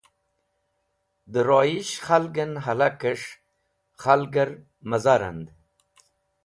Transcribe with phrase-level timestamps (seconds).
[1.31, 3.29] Dẽ royish khalgẽn hẽlakẽs̃h
[4.01, 4.49] khalgẽr
[4.89, 5.47] mẽza rand.